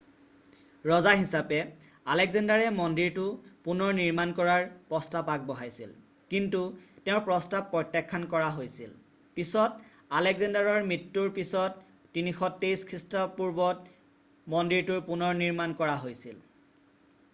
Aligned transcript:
ৰজা 0.91 1.11
হিচাপে 1.17 1.57
আলেক্সেণ্ডাৰে 2.13 2.69
মন্দিৰটো 2.77 3.25
পুনৰ 3.67 3.91
নিৰ্মাণ 3.97 4.31
কৰাৰ 4.39 4.63
প্ৰস্তাৱ 4.93 5.27
আগবঢ়াইছিল 5.33 5.91
কিন্তু 6.35 6.61
তেওঁৰ 7.09 7.21
প্ৰস্তাৱ 7.27 7.67
প্ৰত্যাখ্যান 7.75 8.25
কৰা 8.33 8.47
হৈছিল 8.55 8.95
পিছত 9.39 10.01
আলেক্সেণ্ডাৰৰ 10.21 10.87
মৃত্যুৰ 10.93 11.29
পিছত 11.35 12.17
323 12.21 12.87
খ্ৰীষ্টপূৰ্বত 12.93 13.95
মন্দিৰটোৰ 14.57 15.05
পুনৰনিৰ্মাণ 15.11 15.79
কৰা 15.83 16.01
হৈছিল 16.07 16.43